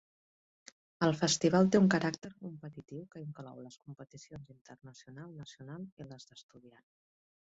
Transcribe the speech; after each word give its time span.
El 1.07 1.11
festival 1.17 1.67
té 1.73 1.81
un 1.81 1.89
caràcter 1.95 2.31
competitiu 2.45 3.03
que 3.11 3.21
inclou 3.25 3.61
les 3.67 3.77
competicions 3.83 4.49
Internacional, 4.55 5.31
Nacional 5.43 5.87
i 6.05 6.09
les 6.15 6.29
d'estudiant. 6.31 6.89